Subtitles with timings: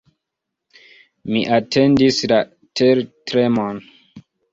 [1.35, 2.39] Mi atendis la
[2.81, 3.83] tertremon.